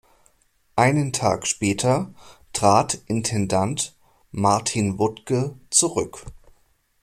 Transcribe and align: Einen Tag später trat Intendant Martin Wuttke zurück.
Einen 0.75 1.13
Tag 1.13 1.45
später 1.45 2.11
trat 2.53 2.95
Intendant 3.05 3.95
Martin 4.31 4.97
Wuttke 4.97 5.59
zurück. 5.69 6.25